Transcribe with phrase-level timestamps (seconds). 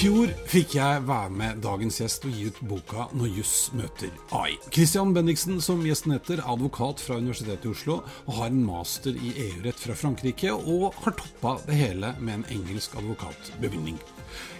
[0.00, 4.56] Fjor fikk jeg være med dagens gjest og gi ut boka 'Når juss møter AI'.
[4.72, 9.12] Christian Bendiksen, som gjesten heter, er advokat fra Universitetet i Oslo og har en master
[9.12, 14.00] i EU-rett fra Frankrike, og har toppa det hele med en engelsk advokatbevilgning.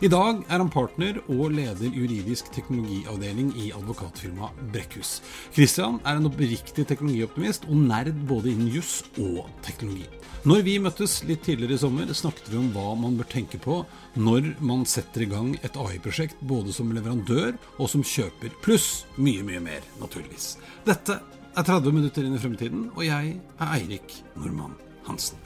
[0.00, 5.18] I dag er han partner og leder juridisk teknologiavdeling i advokatfirmaet Brekkhus.
[5.54, 10.08] Christian er en oppriktig teknologioptimist og nerd både innen juss og teknologi.
[10.48, 13.82] Når vi møttes litt tidligere i sommer, snakket vi om hva man bør tenke på
[14.16, 18.54] når man setter i gang et AI-prosjekt, både som leverandør og som kjøper.
[18.64, 20.54] Pluss mye, mye mer, naturligvis.
[20.88, 25.36] Dette er 30 minutter inn i fremtiden, og jeg er Eirik Normann Hansen.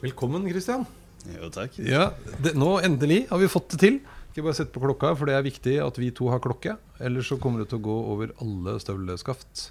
[0.00, 0.86] Velkommen, Christian.
[1.28, 1.76] Jo, takk.
[1.84, 4.00] Ja, det, Nå endelig har vi fått det til.
[4.30, 6.76] Ikke bare sett på klokka, for det er viktig at vi to har klokke.
[7.02, 9.70] Ellers så kommer det til å gå over alle støvleskaft.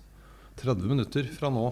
[0.59, 1.69] 30 minutter fra nå.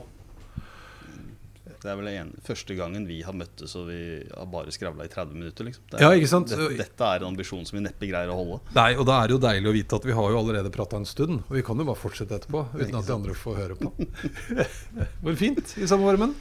[1.78, 5.12] Det er vel en, første gangen vi har møttes og vi har bare skravla i
[5.12, 5.68] 30 minutter.
[5.68, 5.84] Liksom.
[5.92, 6.50] Det Ja, ikke sant?
[6.50, 8.60] Dette, dette er en ambisjon som vi neppe greier å holde.
[8.76, 10.98] Nei, og da er det jo deilig å vite at vi har jo allerede prata
[10.98, 11.44] en stund.
[11.46, 13.94] Og vi kan jo bare fortsette etterpå uten at de andre får høre på.
[15.24, 16.34] Hvor fint i samme varmen.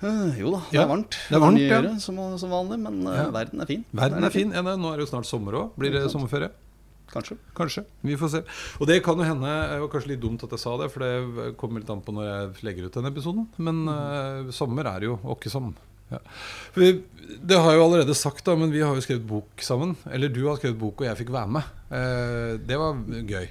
[0.00, 1.16] Eh, jo da, det Ja, er varmt.
[1.28, 1.80] det er varmt, ja.
[2.00, 3.28] som, som vanlig, men eh, Ja.
[3.34, 3.84] verden er fin.
[3.92, 4.50] Verden er fin.
[4.50, 5.70] Nå er det jo snart sommer òg.
[5.76, 6.48] Blir det sommerferie?
[7.10, 7.36] Kanskje.
[7.58, 7.82] Kanskje.
[8.06, 8.40] Vi får se.
[8.80, 11.02] Og det kan jo hende Det var kanskje litt dumt at jeg sa det, for
[11.02, 13.48] det kommer litt an på når jeg legger ut den episoden.
[13.58, 15.72] Men eh, sommer er jo åkkesom.
[16.10, 16.18] Ja.
[16.74, 16.92] Vi,
[17.42, 19.96] det har jeg jo allerede sagt, da, men vi har jo skrevet bok sammen.
[20.10, 21.62] Eller du har skrevet bok, og jeg fikk være med.
[21.90, 22.96] Uh, det var
[23.30, 23.46] gøy.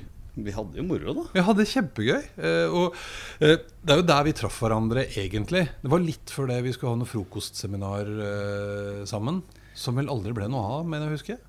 [0.46, 1.24] Vi hadde jo moro, da.
[1.34, 2.24] Vi hadde kjempegøy.
[2.38, 2.96] eh, Og
[3.40, 5.66] eh, det er jo der vi traff hverandre, egentlig.
[5.84, 9.42] Det var litt før det vi skulle ha noe frokostseminar eh, sammen.
[9.80, 11.40] Som vel aldri ble noe av, mener jeg å huske.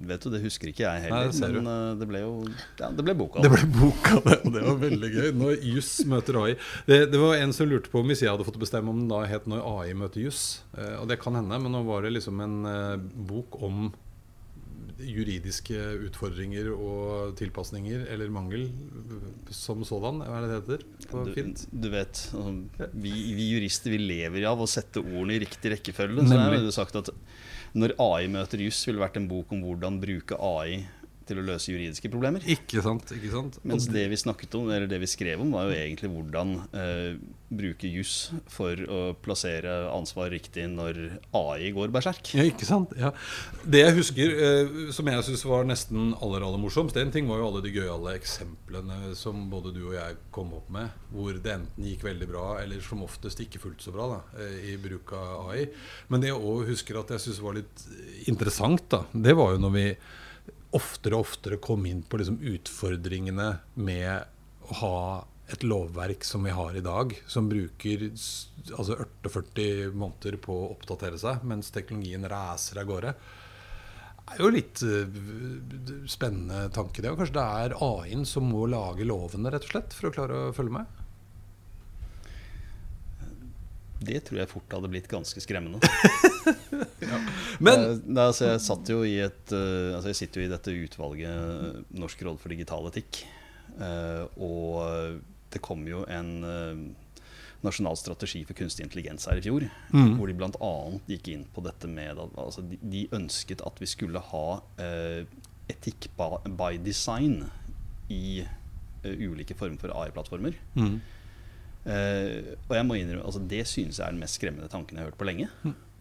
[0.00, 2.30] Vet du, Det husker ikke jeg Nei, heller, det men det ble jo
[2.80, 3.42] ja, det ble boka.
[3.44, 5.26] Det ble boka, det, og det var veldig gøy.
[5.36, 6.54] Når juss møter AI.
[6.88, 9.10] Det, det var en som lurte på om hvis jeg hadde fått bestemme om den
[9.12, 10.62] da het 'Når AI møter juss'.
[11.02, 12.56] Og det kan hende, men nå var det liksom en
[13.28, 13.90] bok om
[15.06, 18.66] juridiske utfordringer og tilpasninger, eller mangel,
[19.54, 20.20] som sådan.
[20.24, 21.64] Hva er det det heter på Du, fint?
[21.72, 26.26] du vet, altså, vi, vi jurister vi lever av å sette ordene i riktig rekkefølge.
[26.28, 27.12] Så jeg ville sagt at
[27.72, 30.80] Når AI møter juss, ville vært en bok om hvordan bruke AI
[31.30, 32.44] til å løse juridiske problemer.
[32.50, 33.12] Ikke sant?
[33.14, 33.60] ikke sant?
[33.66, 37.20] Mens det vi snakket om, eller det vi skrev om, var jo egentlig hvordan eh,
[37.50, 40.98] bruke juss for å plassere ansvar riktig når
[41.36, 42.32] AI går berserk.
[42.36, 42.94] Ja, ikke sant?
[42.98, 43.10] Ja.
[43.64, 47.42] Det jeg husker eh, som jeg syns var nesten aller aller morsomst, en ting var
[47.42, 51.56] jo alle de gøyale eksemplene som både du og jeg kom opp med, hvor det
[51.56, 55.14] enten gikk veldig bra, eller som oftest ikke fullt så bra da, eh, i bruk
[55.18, 55.66] av AI.
[56.08, 57.86] Men det jeg òg husker at jeg syns var litt
[58.30, 59.86] interessant, da, det var jo når vi
[60.76, 65.00] oftere og oftere kom inn på liksom utfordringene med å ha
[65.50, 71.18] et lovverk som vi har i dag, som bruker altså 48 måneder på å oppdatere
[71.18, 73.14] seg, mens teknologien raser av gårde.
[74.30, 75.16] Det er jo litt eh,
[76.06, 77.10] spennende tanke, det.
[77.10, 80.42] Og kanskje det er AI-en som må lage lovene, rett og slett, for å klare
[80.46, 80.99] å følge med?
[84.00, 85.80] Det tror jeg fort hadde blitt ganske skremmende.
[87.66, 90.52] Men Eh, nei, altså, jeg, satt jo i et, uh, altså, jeg sitter jo i
[90.52, 93.22] dette utvalget eh, Norsk råd for digital etikk.
[93.80, 96.82] Uh, og det kom jo en uh,
[97.64, 99.66] nasjonal strategi for kunstig intelligens her i fjor.
[99.92, 100.16] Mm.
[100.18, 100.72] Hvor de bl.a.
[101.10, 104.46] gikk inn på dette med at altså, de, de ønsket at vi skulle ha
[105.70, 107.44] etikk by, by design
[108.10, 108.42] i
[109.04, 110.56] ulike former for AI-plattformer.
[110.76, 111.00] mm.
[111.88, 115.04] Eh, og jeg må innrømme, altså, det synes jeg er den mest skremmende tanken jeg
[115.04, 115.48] har hørt på lenge.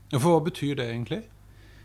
[0.09, 1.21] Ja, For hva betyr det egentlig?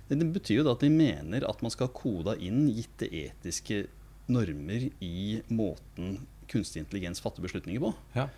[0.08, 3.08] Det, det betyr jo da at de mener at man skal ha koda inn gitte
[3.08, 3.84] etiske
[4.32, 6.18] normer i måten
[6.50, 7.92] kunstig intelligens fatter beslutninger på.
[8.16, 8.28] Ja.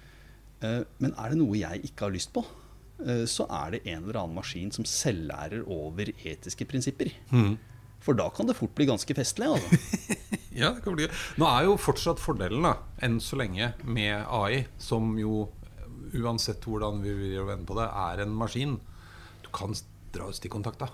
[0.62, 4.04] Uh, men er det noe jeg ikke har lyst på, uh, så er det en
[4.04, 7.10] eller annen maskin som selvlærer over etiske prinsipper.
[7.30, 7.56] Mm.
[8.04, 9.52] For da kan det fort bli ganske festlig.
[9.56, 10.16] Altså.
[10.56, 11.04] Ja, det kan bli.
[11.36, 15.50] Nå er jo fortsatt fordelen, da, enn så lenge, med AI, som jo
[16.16, 18.78] uansett hvordan vi vil vende på det, er en maskin.
[19.44, 19.76] Du kan
[20.16, 20.88] dra ut stikkontakt, da?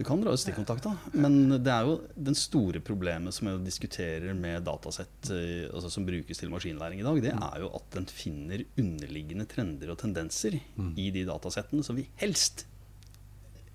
[0.00, 4.32] Du kan dra ut stikkontakta, men det er jo den store problemet som jeg diskuterer
[4.38, 8.08] med datasett eh, altså som brukes til maskinlæring i dag, det er jo at den
[8.08, 12.64] finner underliggende trender og tendenser i de datasettene som vi helst,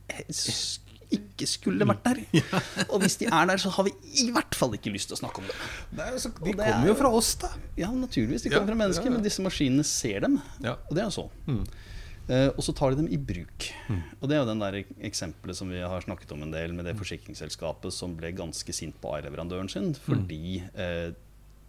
[0.09, 2.21] helst ikke skulle vært der.
[2.89, 3.93] Og hvis de er der, så har vi
[4.23, 5.65] i hvert fall ikke lyst til å snakke om dem.
[5.91, 7.51] de det kommer er jo fra oss, da.
[7.77, 8.45] Ja, naturligvis.
[8.45, 9.17] De Ja, kommer fra mennesker, ja, ja.
[9.17, 10.39] men disse maskinene ser dem.
[10.63, 10.77] Ja.
[10.89, 11.27] Og det er jo så.
[12.25, 13.67] Eh, og så tar de dem i bruk.
[14.19, 16.87] Og det er jo den der eksempelet som vi har snakket om en del, med
[16.89, 21.11] det forsikringsselskapet som ble ganske sint på AI-leverandøren sin fordi uh,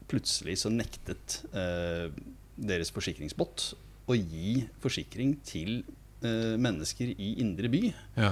[0.09, 2.09] plutselig så nektet uh,
[2.57, 3.73] deres forsikringsbot
[4.09, 5.83] å gi forsikring til
[6.27, 7.81] mennesker i indre by
[8.17, 8.31] Ja.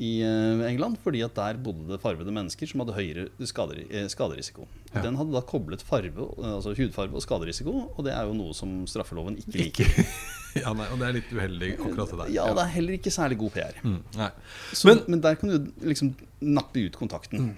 [0.00, 4.06] I eh, England, fordi at der bodde det farvede mennesker som hadde høyere skader, eh,
[4.08, 4.64] skaderisiko.
[4.94, 5.02] Ja.
[5.04, 8.78] Den hadde da koblet farve, altså hudfarve og skaderisiko, og det er jo noe som
[8.88, 9.90] straffeloven ikke liker.
[10.62, 12.32] ja, nei, og det er litt uheldig, akkurat det der.
[12.38, 13.80] Ja, det er heller ikke særlig god PR.
[13.84, 13.98] Mm.
[14.72, 17.52] Så, Men- men, der kan du liksom nappe ut kontakten.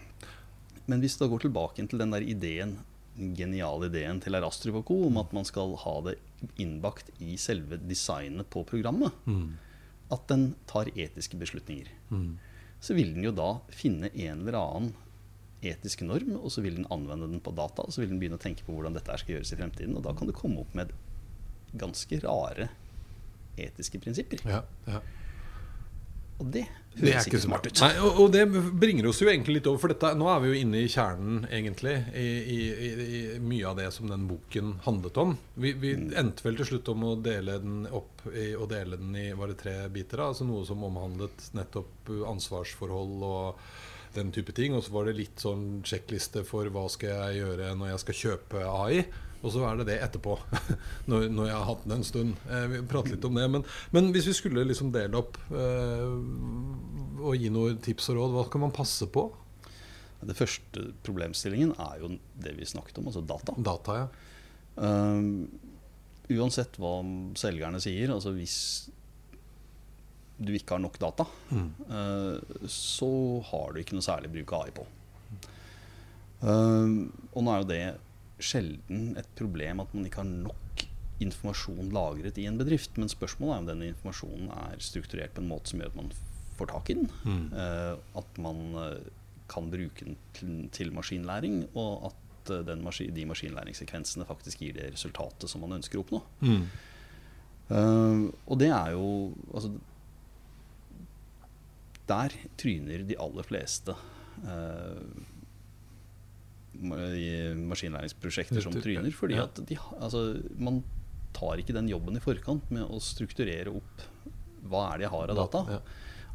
[0.91, 2.75] Men hvis du da går tilbake til den der ideen,
[3.15, 4.97] den geniale ideen til Erastrup og co.
[5.07, 6.17] om at man skal ha det
[6.59, 9.13] innbakt i selve designet på programmet,
[10.13, 11.89] at den tar etiske beslutninger,
[12.83, 14.93] så vil den jo da finne en eller annen
[15.63, 18.39] etisk norm, og så vil den anvende den på data, og så vil den begynne
[18.39, 19.97] å tenke på hvordan dette skal gjøres i fremtiden.
[19.97, 20.91] Og da kan du komme opp med
[21.79, 22.69] ganske rare
[23.61, 24.43] etiske prinsipper.
[24.49, 25.01] Ja, ja.
[26.43, 26.65] Og det
[26.99, 27.81] høres ikke ikke smart ut.
[27.81, 28.43] Nei, og, og det
[28.83, 31.47] bringer oss jo egentlig litt over, for dette, nå er vi jo inne i kjernen,
[31.49, 35.37] egentlig, i, i, i, i mye av det som den boken handlet om.
[35.55, 39.31] Vi, vi endte vel til slutt om å dele den opp og dele den i
[39.39, 40.21] var det tre biter.
[40.21, 43.65] da, altså Noe som omhandlet nettopp ansvarsforhold og
[44.15, 44.77] den type ting.
[44.77, 48.21] Og så var det litt sånn sjekkliste for hva skal jeg gjøre når jeg skal
[48.23, 49.05] kjøpe AI.
[49.43, 50.37] Og så er det det etterpå,
[51.11, 52.35] når, når jeg har hatt den en stund.
[52.47, 53.49] Eh, vi prater litt om det.
[53.51, 58.37] Men, men hvis vi skulle liksom dele opp eh, og gi noen tips og råd,
[58.37, 59.27] hva kan man passe på?
[60.23, 63.55] Det første problemstillingen er jo det vi snakket om, altså data.
[63.59, 64.07] Data, ja.
[64.73, 65.51] Um,
[66.33, 66.95] uansett hva
[67.37, 68.57] selgerne sier, altså hvis
[70.43, 73.11] du ikke har nok data, eh, så
[73.51, 74.87] har du ikke noe særlig bruk av AI på.
[76.43, 76.95] Um,
[77.31, 77.83] og nå er jo det
[78.45, 80.85] sjelden et problem at man ikke har nok
[81.23, 85.51] informasjon lagret i en bedrift, men spørsmålet er om denne informasjonen er strukturert på en
[85.53, 86.13] måte som gjør at man
[86.59, 87.11] får tak i den.
[87.53, 89.13] Eh, at man eh,
[89.53, 94.77] kan bruke den til, til maskinlæring, og at eh, den maskin, de maskinlæringssekvensene faktisk gir
[94.79, 96.23] det resultatet som man ønsker å oppnå.
[96.43, 96.67] Mm.
[97.73, 99.71] Uh, og det er jo altså,
[102.11, 103.95] Der tryner de aller fleste
[104.43, 105.32] i
[106.83, 109.11] maskinlæringsprosjekter som tryner.
[109.17, 110.27] Fordi at de, altså,
[110.59, 110.83] man
[111.37, 114.09] tar ikke den jobben i forkant med å strukturere opp
[114.69, 115.81] hva er det jeg har av data,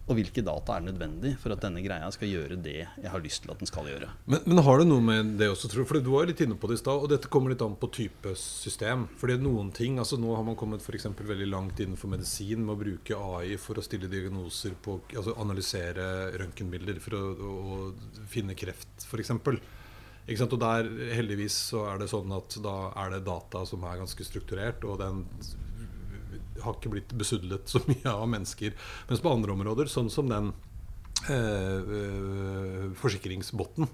[0.08, 3.42] og hvilke data er nødvendig for at denne greia skal gjøre det jeg har lyst
[3.44, 4.08] til at den skal gjøre.
[4.32, 5.88] Men, men har det noe med det også, tror du?
[5.90, 7.90] For du var litt inne på det i stad, og dette kommer litt an på
[7.92, 9.04] type system.
[9.20, 12.80] Fordi noen ting, altså Nå har man kommet for veldig langt innenfor medisin med å
[12.80, 19.04] bruke AI for å stille diagnoser på Altså analysere røntgenbilder for å, å finne kreft,
[19.04, 19.36] f.eks.
[20.28, 24.26] Og der heldigvis så er det sånn at da er det data som er ganske
[24.28, 25.22] strukturert, og den
[26.64, 28.76] har ikke blitt besudlet så mye av mennesker.
[29.08, 30.52] Mens på andre områder, sånn som den
[31.32, 33.88] eh, eh, forsikringsbotten,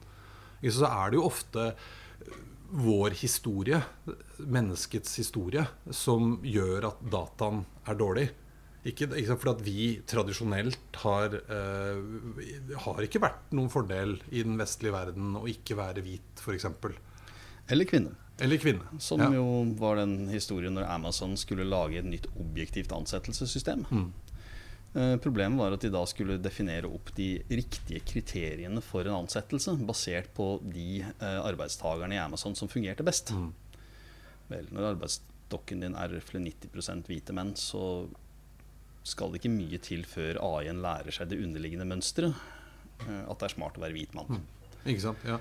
[0.63, 1.73] så er det jo ofte
[2.73, 3.83] vår historie,
[4.39, 8.29] menneskets historie, som gjør at dataen er dårlig.
[8.83, 14.57] Ikke, ikke fordi at vi tradisjonelt har, uh, har ikke vært noen fordel i den
[14.59, 16.67] vestlige verden å ikke være hvit, f.eks.
[17.71, 18.17] Eller kvinne.
[18.43, 18.83] Eller kvinne.
[18.99, 19.29] Som Ja.
[19.31, 19.45] jo
[19.79, 23.85] var den historien når Amazon skulle lage et nytt objektivt ansettelsessystem.
[24.95, 29.77] Eh, problemet var at de da skulle definere opp de riktige kriteriene for en ansettelse,
[29.87, 33.31] basert på de eh, arbeidstakerne i Amazon som fungerte best.
[34.51, 38.09] Vel, når arbeidsstokken din er røftlig 90 hvite menn, så
[39.03, 42.35] skal det ikke mye til før AI-en lærer seg det underliggende mønsteret.
[43.07, 44.43] eh, at det er smart å være hvit mann.
[44.83, 45.23] Ikke sant?
[45.27, 45.39] Ja.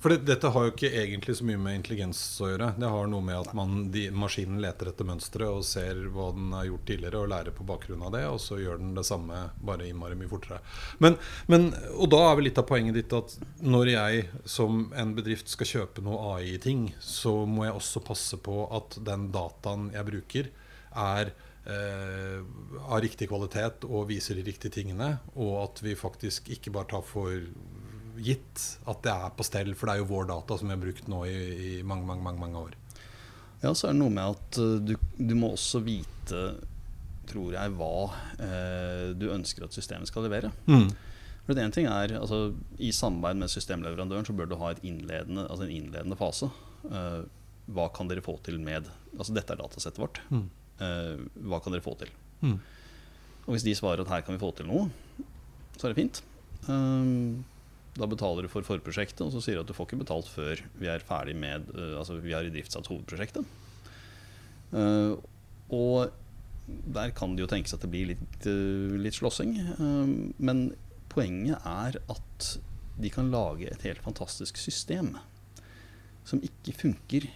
[0.00, 2.66] For det, dette har jo ikke egentlig så mye med intelligens å gjøre.
[2.76, 6.50] Det har noe med at man, de, maskinen leter etter mønsteret og ser hva den
[6.52, 9.38] har gjort tidligere, og lærer på bakgrunn av det, og så gjør den det samme,
[9.56, 10.60] bare innmari mye fortere.
[11.00, 11.16] Men,
[11.48, 14.26] men, og da er vel litt av poenget ditt at når jeg
[14.56, 19.30] som en bedrift skal kjøpe noe AI-ting, så må jeg også passe på at den
[19.32, 20.52] dataen jeg bruker,
[20.96, 21.32] er
[21.70, 22.40] eh,
[22.86, 27.04] av riktig kvalitet og viser de riktige tingene, og at vi faktisk ikke bare tar
[27.06, 27.34] for
[28.16, 30.84] gitt at det er på stell, for det er jo vår data som vi har
[30.86, 32.78] brukt nå i, i mange, mange, mange, mange år.
[33.62, 36.46] Ja, så er det noe med at uh, du, du må også vite
[37.26, 37.92] tror jeg, hva
[38.38, 40.52] eh, du ønsker at systemet skal levere.
[40.70, 40.92] Mm.
[41.46, 45.46] For det ene ting er, altså, I samarbeid med systemleverandøren så bør du ha innledende,
[45.46, 46.50] altså en innledende fase.
[46.90, 47.24] Eh,
[47.74, 50.20] hva kan dere få til med Altså dette er datasettet vårt.
[50.28, 50.44] Mm.
[50.82, 52.10] Eh, hva kan dere få til?
[52.42, 52.56] Mm.
[53.46, 54.88] Og hvis de svarer at her kan vi få til noe,
[55.76, 56.22] så er det fint.
[56.66, 57.44] Um,
[57.96, 60.60] da betaler du for forprosjektet, og så sier du at du får ikke betalt før
[60.80, 63.46] vi er ferdig med uh, Altså vi har idriftsatt hovedprosjektet.
[64.74, 65.16] Uh,
[65.72, 66.10] og
[66.66, 68.48] der kan det jo tenkes at det blir litt,
[68.98, 69.54] litt slåssing.
[69.78, 70.68] Um, men
[71.12, 72.50] poenget er at
[72.96, 75.14] de kan lage et helt fantastisk system
[76.26, 77.28] som ikke funker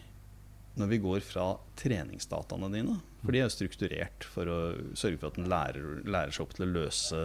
[0.80, 2.96] når vi går fra treningsdataene dine.
[3.20, 4.58] For de er jo strukturert for å
[4.96, 7.24] sørge for at en lærer, lærer seg opp til å løse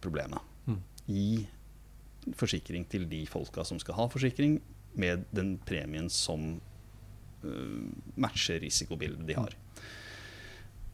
[0.00, 0.40] problemet.
[0.66, 0.80] Mm.
[1.10, 4.60] Gi forsikring til de folka som skal ha forsikring,
[4.98, 6.56] med den premien som
[7.44, 7.82] uh,
[8.18, 9.54] matcher risikobildet de har.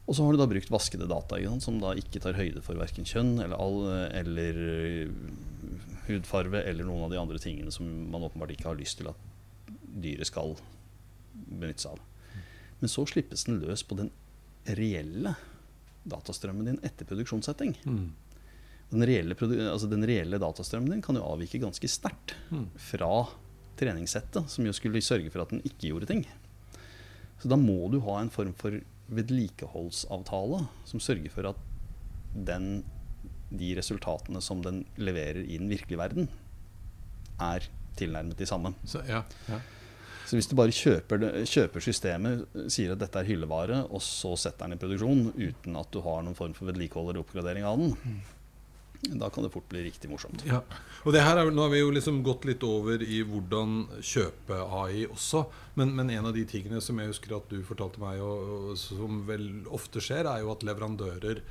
[0.07, 3.07] Og så har du da brukt vaskede data som da ikke tar høyde for verken
[3.07, 3.81] kjønn eller, all,
[4.15, 5.09] eller øh,
[6.05, 9.73] hudfarve eller noen av de andre tingene som man åpenbart ikke har lyst til at
[9.97, 10.55] dyret skal
[11.33, 12.05] benytte seg av.
[12.79, 14.11] Men så slippes den løs på den
[14.77, 15.35] reelle
[16.07, 17.75] datastrømmen din etter produksjonssetting.
[17.85, 18.13] Mm.
[18.91, 19.35] Den reelle,
[19.67, 22.69] altså den reelle datastrømmen din kan jo avvike ganske sterkt Mm.
[22.79, 23.27] fra
[23.77, 26.23] treningssettet, som jo skulle sørge for at den ikke gjorde ting.
[27.41, 28.79] Så da må du ha en form for
[29.13, 31.59] vedlikeholdsavtale som sørger for at
[32.47, 32.83] den,
[33.51, 36.29] de resultatene som den leverer i den virkelige verden,
[37.39, 37.67] er
[37.97, 38.73] tilnærmet de samme.
[38.85, 39.59] Så, ja, ja.
[40.27, 42.41] Så hvis du bare kjøper, kjøper systemet,
[42.73, 46.25] sier at dette er hyllevare, og så setter den i produksjon uten at du har
[46.25, 47.93] noen form for vedlikehold eller oppgradering av den,
[49.21, 50.41] da kan det fort bli riktig morsomt.
[50.47, 50.63] Ja.
[51.05, 54.57] Og det her er, Nå har vi jo liksom gått litt over i hvordan kjøpe
[54.81, 55.45] AI også.
[55.77, 58.81] Men, men en av de tingene som jeg husker at du fortalte meg, og, og
[58.81, 61.43] som vel ofte skjer, er jo at leverandører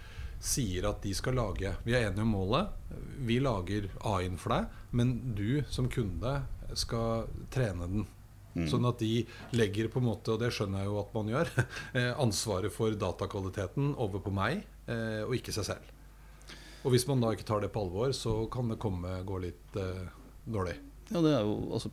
[0.42, 2.74] sier at de skal lage Vi er enige om målet.
[3.24, 6.40] Vi lager AI-en for deg, men du som kunde
[6.76, 8.06] skal trene den.
[8.56, 8.68] Mm.
[8.72, 11.52] Sånn at de legger på en måte, og det skjønner jeg jo at man gjør,
[11.98, 15.92] eh, ansvaret for datakvaliteten over på meg, eh, og ikke seg selv.
[16.86, 19.78] Og hvis man da ikke tar det på alvor, så kan det komme gå litt
[19.80, 20.06] eh,
[20.46, 20.76] dårlig.
[21.10, 21.90] Ja, det er jo altså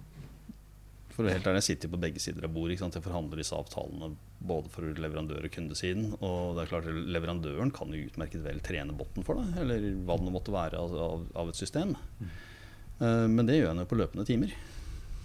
[1.14, 2.80] For å helt ærlig, jeg sitter på begge sider av bordet.
[2.82, 6.08] Jeg forhandler disse avtalene både for leverandør- og kundesiden.
[6.20, 10.18] Og det er klart leverandøren kan jo utmerket vel trene botten for deg, eller hva
[10.22, 11.96] det måtte være av, av, et system.
[12.24, 14.54] Eh, men det gjør han jo på løpende timer.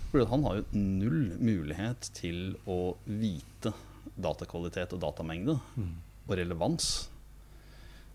[0.09, 3.75] For han har jo null mulighet til å vite
[4.19, 7.09] datakvalitet og datamengde og relevans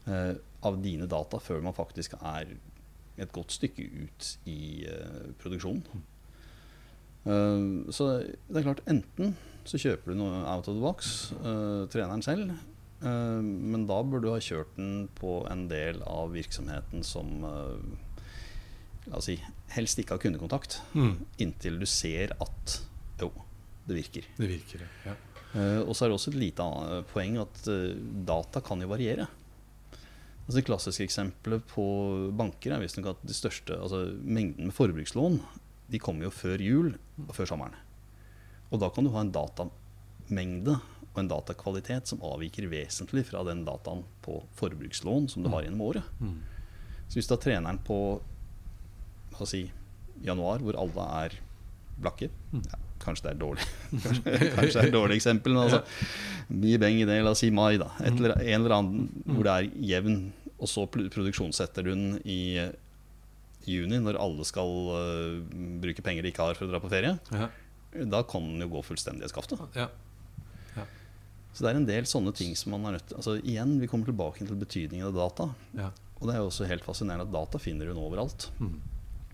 [0.09, 0.33] eh,
[0.65, 2.55] av dine data før man faktisk er
[3.21, 6.03] et godt stykke ut i eh, produksjonen.
[7.23, 11.85] Uh, så det er klart, enten så kjøper du noe out of the box, uh,
[11.87, 12.49] treneren selv,
[12.99, 17.45] uh, men da burde du ha kjørt den på en del av virksomheten som
[19.23, 19.37] si
[19.73, 20.79] helst ikke ha kundekontakt,
[21.41, 22.79] inntil du ser at
[23.19, 23.29] jo,
[23.87, 24.27] det virker.
[24.37, 25.15] Det virker, ja.
[25.53, 27.91] Uh, og så er det også et lite annet poeng at uh,
[28.25, 29.27] data kan jo variere.
[30.43, 31.83] Altså Det klassiske eksempelet på
[32.35, 35.37] banker er visstnok at de største, altså mengden med forbrukslån
[35.93, 36.89] de kommer jo før jul
[37.27, 37.77] og før sommeren.
[38.73, 40.79] Og da kan du ha en datamengde
[41.13, 45.83] og en datakvalitet som avviker vesentlig fra den dataen på forbrukslån som du har gjennom
[45.85, 46.07] året.
[46.17, 46.39] Mm.
[47.05, 47.97] Så hvis da treneren på
[49.37, 49.65] hva si,
[50.23, 51.37] januar, hvor alle er
[52.03, 53.65] blakke ja, Kanskje det er dårlig
[54.55, 55.81] Kanskje, det er et dårlig eksempel, men altså,
[56.53, 57.19] mye beng i det.
[57.25, 57.89] La oss si mai, da.
[58.03, 60.17] Et eller, en eller annen hvor det er jevn,
[60.55, 62.39] og så produksjonssetter du den i
[63.67, 67.15] juni, når alle skal uh, bruke penger de ikke har for å dra på ferie.
[67.35, 67.49] Ja.
[68.11, 69.61] Da kan den jo gå fullstendig i skaftet.
[69.79, 69.89] ja.
[71.53, 73.89] Så det er en del sånne ting som man er nødt til Altså Igjen, vi
[73.89, 75.51] kommer tilbake til betydningen av data.
[75.77, 75.91] ja.
[76.21, 78.45] Og det er jo også helt fascinerende at data finner hun overalt.
[78.55, 78.77] Mm.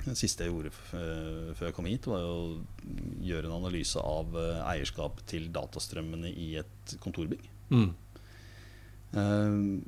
[0.06, 2.60] Det siste jeg gjorde eh, før jeg kom hit, var å
[3.26, 7.44] gjøre en analyse av eh, eierskap til datastrømmene i et kontorbygg.
[7.74, 7.90] Mm.
[9.10, 9.82] Uh,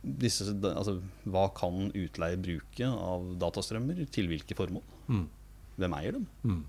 [0.00, 0.96] disse, altså,
[1.28, 4.84] hva kan utleie bruke av datastrømmer, til hvilke formål?
[5.10, 5.26] Mm.
[5.80, 6.28] Hvem eier dem?
[6.46, 6.62] Mm.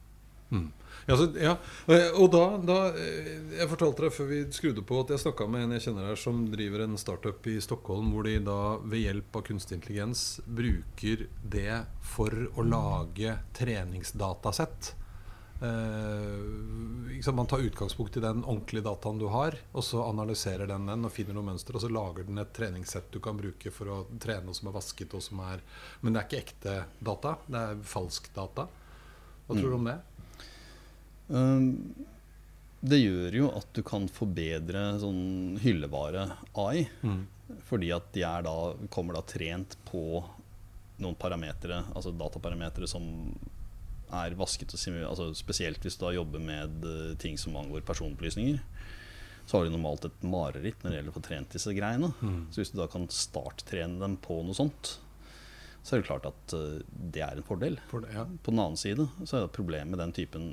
[0.51, 0.69] Mm.
[1.07, 1.55] Ja, så, ja.
[1.87, 5.47] eh, Og da, da eh, Jeg fortalte deg før vi skrudde på at jeg snakka
[5.49, 9.05] med en jeg kjenner her som driver en startup i Stockholm, hvor de da ved
[9.05, 14.91] hjelp av kunstig intelligens bruker det for å lage treningsdatasett.
[15.61, 16.43] Eh,
[17.13, 21.05] liksom man tar utgangspunkt i den ordentlige dataen du har, og så analyserer den den
[21.05, 23.99] og finner noen mønster, og så lager den et treningssett du kan bruke for å
[24.19, 25.13] trene noe som er vasket.
[25.13, 25.61] Og som er,
[26.01, 28.67] men det er ikke ekte data, det er falsk data.
[29.45, 29.99] Hva tror du om det?
[31.31, 32.07] Eh,
[32.81, 36.25] det gjør jo at du kan forbedre sånn hyllevare
[36.57, 36.87] AI.
[37.05, 37.23] Mm.
[37.67, 38.55] Fordi at de er da,
[38.93, 40.23] kommer da trent på
[41.01, 43.05] noen parametere, altså dataparametere som
[44.11, 45.11] er vasket og simulert.
[45.11, 48.59] Altså spesielt hvis du da jobber med eh, ting som angår personopplysninger.
[49.45, 52.11] Så har de normalt et mareritt når det gjelder å få trent disse greiene.
[52.21, 52.41] Mm.
[52.53, 54.95] Så hvis du da kan starttrene dem på noe sånt,
[55.81, 56.81] så er det klart at eh,
[57.13, 57.79] det er en fordel.
[57.89, 58.25] For det, ja.
[58.43, 60.51] På den annen side så er det et problem med den typen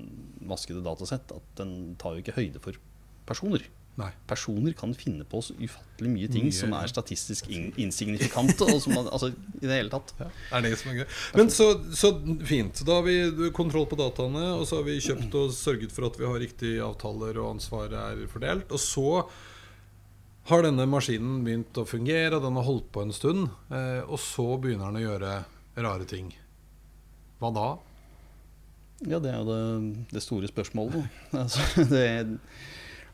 [0.49, 2.79] vaskede datasett at den tar jo ikke høyde for
[3.29, 3.67] personer.
[3.99, 4.13] Nei.
[4.31, 8.69] Personer kan finne på så ufattelig mye ting Mye, som er statistisk in insignifikante.
[8.71, 10.13] og som man, altså, I det hele tatt.
[10.21, 11.07] Ja, er det som er gøy.
[11.41, 11.67] Men så,
[11.99, 12.13] så
[12.47, 12.85] fint.
[12.87, 16.19] Da har vi kontroll på dataene, og så har vi kjøpt og sørget for at
[16.21, 18.71] vi har riktige avtaler og ansvaret er fordelt.
[18.71, 19.09] Og så
[20.49, 23.49] har denne maskinen begynt å fungere, den har holdt på en stund.
[23.69, 25.33] Eh, og så begynner den å gjøre
[25.79, 26.33] rare ting.
[27.39, 27.69] Hva da?
[29.07, 29.63] Ja, det er jo det,
[30.11, 31.05] det store spørsmålet.
[31.45, 32.39] Altså, det,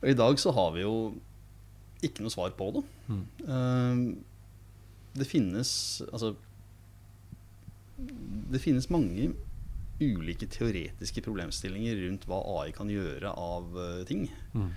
[0.01, 0.95] og I dag så har vi jo
[2.05, 2.85] ikke noe svar på det.
[3.09, 3.25] Mm.
[3.45, 4.01] Eh,
[5.15, 5.69] det finnes
[6.09, 6.33] altså
[8.51, 9.29] Det finnes mange
[10.01, 14.27] ulike teoretiske problemstillinger rundt hva AI kan gjøre av eh, ting.
[14.55, 14.73] Mm.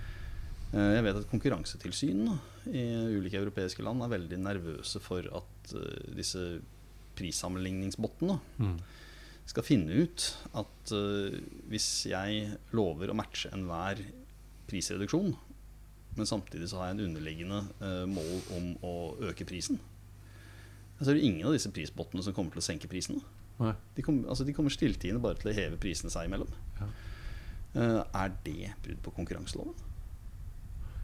[0.74, 2.26] Eh, Jeg vet at konkurransetilsyn
[2.68, 2.82] i
[3.16, 6.42] ulike europeiske land er veldig nervøse for at eh, disse
[7.18, 8.78] prissammenligningsbottene Mm.
[9.48, 11.38] skal finne ut at eh,
[11.72, 14.02] hvis jeg lover å matche enhver
[14.68, 15.32] prisreduksjon,
[16.18, 17.62] men samtidig så har jeg en underliggende
[18.10, 18.92] mål om å
[19.30, 19.78] øke prisen,
[21.00, 23.22] så er det ingen av disse prisbottene som kommer til å senke prisene.
[23.94, 26.50] De, kom, altså de kommer stilltiende bare til å heve prisene seg imellom.
[26.80, 26.88] Ja.
[28.18, 29.74] Er det brudd på konkurranseloven?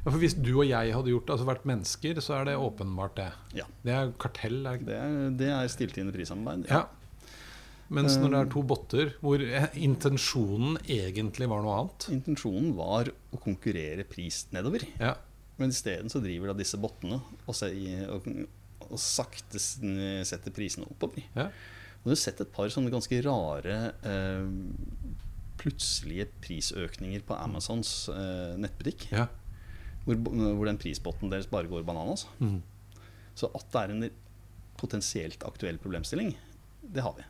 [0.04, 3.14] Ja, for Hvis du og jeg hadde gjort altså vært mennesker, så er det åpenbart
[3.16, 3.30] det.
[3.56, 3.64] Ja.
[3.86, 4.58] Det er kartell.
[4.68, 4.86] Er det?
[4.90, 6.66] Det er, det er stilltiende prissamarbeid.
[6.68, 6.82] Ja.
[7.94, 9.42] Mens når det er Um, to botter hvor
[9.76, 14.86] intensjonen egentlig var noe annet Intensjonen var å konkurrere pris nedover.
[15.00, 15.14] Ja,
[15.60, 17.68] Men isteden så driver da disse bottene og, se,
[18.10, 18.24] og,
[18.88, 21.24] og sakte setter prisene oppover.
[21.36, 21.48] ja.
[22.04, 24.48] Og du har sett et par sånne ganske rare eh,
[25.56, 29.06] plutselige prisøkninger på Amazons eh, nettbutikk.
[29.14, 29.24] ja.
[30.04, 32.26] Hvor, hvor den prispotten deres bare går bananas.
[32.38, 32.60] Mm.
[33.34, 34.10] Så at det er en
[34.78, 36.34] potensielt aktuell problemstilling,
[36.82, 37.24] det har vi.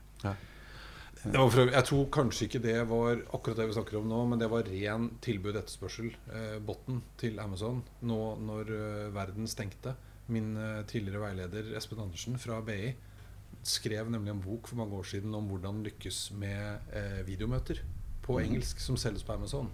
[1.25, 4.19] Det var for, jeg tror kanskje ikke det var akkurat det vi snakker om nå,
[4.29, 9.95] men det var ren tilbud-etterspørsel, eh, botten til Amazon, nå når eh, verden stengte.
[10.29, 12.93] Min eh, tidligere veileder Espen Andersen fra BI
[13.65, 17.81] skrev nemlig en bok for mange år siden om hvordan lykkes med eh, videomøter
[18.25, 18.45] på Mhm.
[18.49, 19.71] engelsk som selges på Amazon.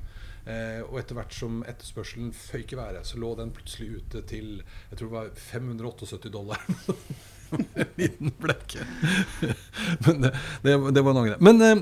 [0.47, 4.63] Eh, og etter hvert som etterspørselen føyk i været, så lå den plutselig ute til
[4.91, 6.61] jeg tror det var 578 dollar.
[7.51, 8.85] en liten blekke.
[10.07, 10.31] Men det,
[10.63, 11.81] det, det var noe Men eh,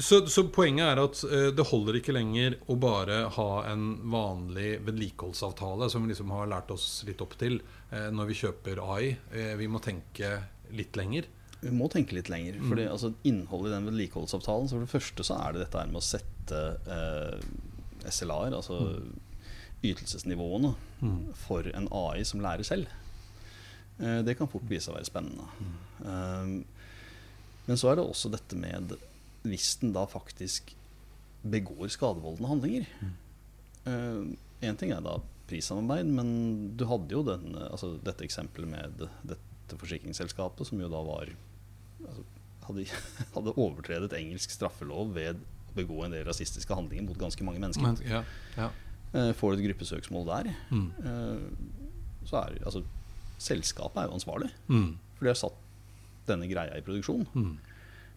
[0.00, 4.78] så, så poenget er at eh, det holder ikke lenger å bare ha en vanlig
[4.86, 9.12] vedlikeholdsavtale som vi liksom har lært oss litt opp til eh, når vi kjøper AI.
[9.60, 10.32] Vi må tenke
[10.72, 11.28] litt lenger.
[11.62, 12.58] Vi må tenke litt lenger.
[12.66, 15.92] Fordi altså, Innholdet i den vedlikeholdsavtalen Så For det første så er det dette her
[15.92, 18.80] med å sette eh, SLA-er, altså
[19.82, 20.72] ytelsesnivåene,
[21.38, 22.90] for en AI som lærer selv.
[23.98, 25.46] Eh, det kan fort vise seg å være spennende.
[26.02, 26.52] Um,
[27.66, 28.94] men så er det også dette med
[29.46, 30.74] hvis den da faktisk
[31.42, 32.88] begår skadevoldende handlinger.
[34.62, 35.16] Én ting er da
[35.50, 36.28] prissamarbeid, men
[36.78, 41.32] du hadde jo den, altså dette eksempelet med dette forsikringsselskapet, som jo da var
[42.66, 42.84] hadde,
[43.34, 47.82] hadde overtredet engelsk straffelov ved å begå en del rasistiske handlinger mot ganske mange mennesker.
[47.86, 48.22] Men, ja,
[48.58, 48.70] ja.
[49.12, 50.88] Eh, får du et gruppesøksmål der, Mm.
[51.04, 52.84] eh, så er altså
[53.42, 54.92] Selskapet er jo ansvarlig, Mm.
[55.18, 55.56] for de har satt
[56.28, 57.24] denne greia i produksjon.
[57.34, 57.56] Mm.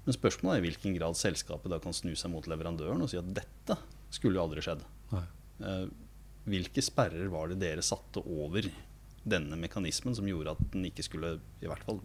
[0.06, 3.18] Men spørsmålet er i hvilken grad selskapet da kan snu seg mot leverandøren og si
[3.18, 3.78] at dette
[4.14, 4.84] skulle jo aldri skjedd.
[5.12, 5.24] Nei.
[5.66, 5.88] Eh,
[6.46, 8.70] hvilke sperrer var det dere satte over
[9.26, 12.00] denne mekanismen som gjorde at den ikke skulle i hvert fall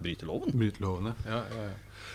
[0.00, 0.54] bryte loven?
[0.56, 1.74] Bryte loven, Ja, ja, ja.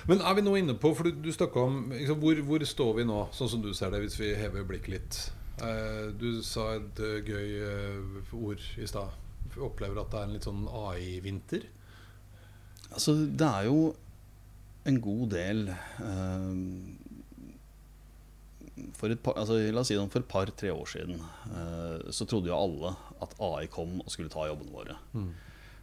[0.09, 2.95] Men er vi nå inne på For du, du snakka om liksom, hvor, hvor står
[2.99, 5.19] vi nå, sånn som du ser det, hvis vi hever blikket litt?
[5.61, 9.13] Eh, du sa et eh, gøy eh, ord i stad.
[9.61, 11.67] Opplever at det er en litt sånn AI-vinter.
[12.91, 13.91] Altså, det er jo
[14.89, 16.55] en god del eh,
[18.97, 22.49] for et par, altså, La oss si for et par-tre år siden eh, så trodde
[22.49, 24.97] jo alle at AI kom og skulle ta jobbene våre.
[25.13, 25.31] Mm.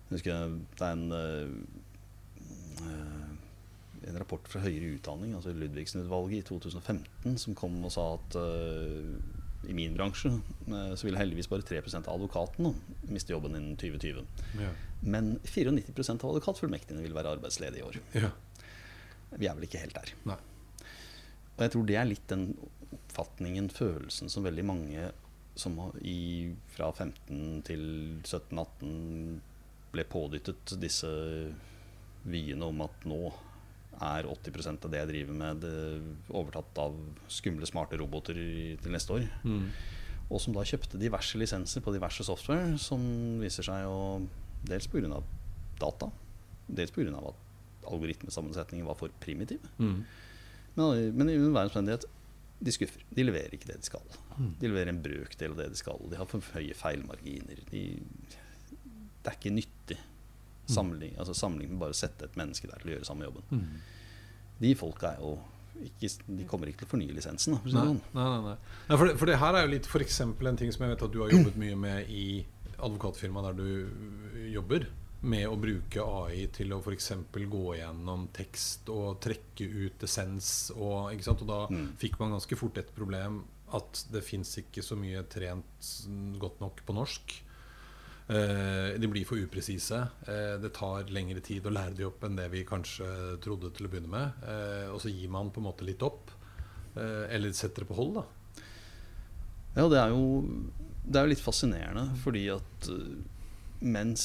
[0.08, 1.52] Jeg husker det er en, eh,
[4.08, 9.68] en rapport fra høyere utdanning, altså Ludvigsen-utvalget i 2015, som kom og sa at eh,
[9.68, 12.72] i min bransje eh, så ville heldigvis bare 3% av advokatene
[13.10, 14.22] miste jobben innen 2020.
[14.62, 14.72] Ja.
[15.00, 18.00] Men 94% av advokatfullmektigene vil være arbeidsledige i år.
[18.16, 18.32] Ja.
[19.36, 20.14] Vi er vel ikke helt der.
[20.30, 20.38] Nei.
[21.58, 22.52] Og jeg tror det er litt den
[22.88, 25.10] oppfatningen, følelsen, som veldig mange
[25.58, 25.74] som
[26.06, 27.82] i, fra 15 til
[28.22, 29.40] 17-18
[29.90, 31.10] ble pådyttet disse
[32.30, 33.20] vyene om at nå
[33.98, 35.64] er 80% av det jeg driver med,
[36.30, 36.98] overtatt av
[37.32, 38.38] skumle, smarte roboter
[38.82, 39.24] til neste år.
[39.42, 39.64] Mm.
[40.28, 43.02] Og som da kjøpte diverse lisenser på diverse software, som
[43.42, 44.20] viser seg å
[44.68, 45.20] Dels pga.
[45.78, 46.08] data,
[46.66, 47.14] dels pga.
[47.14, 49.62] at algoritmesammensetningen var for primitiv.
[49.78, 50.04] Mm.
[50.74, 52.04] Men, men i enhver omstendighet,
[52.58, 53.04] de skuffer.
[53.14, 54.02] De leverer ikke det de skal.
[54.34, 54.50] Mm.
[54.58, 56.02] De leverer en brøkdel av det de skal.
[56.10, 57.62] De har for høye feilmarginer.
[57.70, 57.84] De,
[59.22, 59.98] det er ikke nyttig
[60.68, 63.42] sammenligning, altså sammenligning med bare å sette et menneske der til å gjøre samme jobben.
[63.50, 63.78] Mm.
[64.60, 65.38] De folka er jo
[65.78, 67.54] ikke, De kommer ikke til å fornye lisensen.
[67.54, 68.00] Da, for Nei, sånn.
[68.14, 68.54] nei, nei,
[68.88, 68.96] nei.
[68.98, 71.12] for, det, for det her er jo litt eksempel en ting som jeg vet at
[71.14, 72.24] du har jobbet mye med i
[72.78, 74.88] advokatfirmaet der du jobber.
[75.22, 77.08] Med å bruke AI til å f.eks.
[77.34, 80.70] gå gjennom tekst og trekke ut essens.
[80.76, 81.88] Og, og da Mm.
[81.98, 83.40] fikk man ganske fort et problem
[83.74, 85.88] at det fins ikke så mye trent
[86.38, 87.34] godt nok på norsk.
[88.28, 89.98] Eh, de blir for upresise.
[90.28, 93.06] Eh, det tar lengre tid å lære de opp enn det vi kanskje
[93.44, 94.42] trodde til å begynne med.
[94.44, 96.34] Eh, og så gir man på en måte litt opp.
[96.98, 98.24] Eller setter det på hold, da.
[99.76, 100.22] Ja, det er jo
[101.06, 102.88] Det er litt fascinerende, fordi at
[103.80, 104.24] mens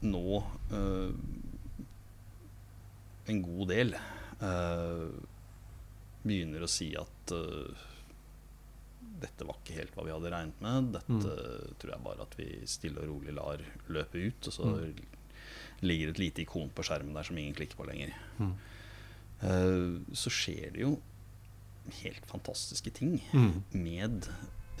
[0.00, 0.44] nå
[3.26, 3.92] en god del
[6.22, 7.34] begynner å si at
[9.20, 10.90] dette var ikke helt hva vi hadde regnet med.
[10.96, 11.34] Dette
[11.80, 14.48] tror jeg bare at vi stille og rolig lar løpe ut.
[14.50, 14.72] Og så
[15.84, 18.14] ligger et lite ikon på skjermen der som ingen klikker på lenger.
[18.40, 18.54] Mm.
[19.42, 20.96] Uh, så skjer det jo
[22.02, 23.62] helt fantastiske ting Mm.
[23.70, 24.28] med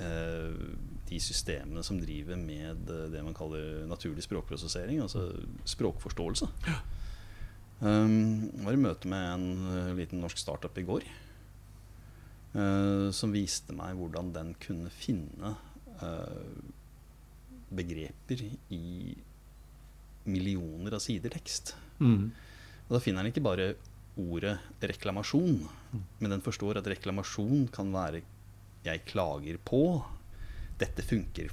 [0.00, 5.28] uh, de systemene som driver med eh, det man kaller naturlig språkprosessering, altså
[5.64, 6.48] språkforståelse.
[7.78, 11.06] Um, jeg var i møte med en liten norsk startup i går
[12.56, 15.54] eh, som viste meg hvordan den kunne finne
[16.00, 16.56] uh,
[17.76, 18.42] begreper
[18.72, 19.14] i
[20.26, 21.74] millioner av sider tekst.
[22.00, 22.30] Mm.
[22.86, 23.68] Og da finner den ikke bare
[24.16, 25.58] ordet reklamasjon,
[26.20, 28.22] men den forstår at reklamasjon kan være
[28.84, 30.04] 'jeg klager på',
[30.78, 31.50] 'dette funker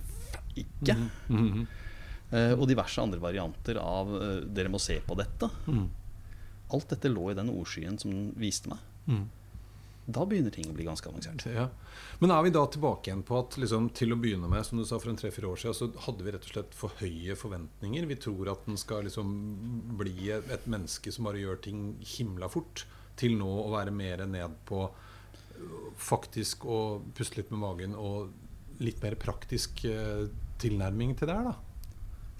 [0.55, 1.67] ikke', Mm.
[2.31, 4.07] eh, og diverse andre varianter av
[4.53, 5.49] 'dere må se på dette'.
[5.67, 5.89] Mm.
[6.71, 8.79] Alt dette lå i den ordskyen som den viste meg.
[10.05, 11.45] Da begynner ting å bli ganske avansert.
[11.47, 11.69] Ja.
[12.19, 14.83] Men er vi da tilbake igjen på at liksom, til å begynne med, som du
[14.87, 18.09] sa for en tre-fire år siden, så hadde vi rett og slett for høye forventninger?
[18.09, 19.31] Vi tror at den skal liksom
[19.99, 21.85] bli et menneske som bare gjør ting
[22.17, 22.85] himla fort,
[23.19, 26.79] til nå å være mer ned på øh, faktisk å
[27.15, 30.25] puste litt med magen og litt mer praktisk øh,
[30.59, 31.72] tilnærming til det her, da.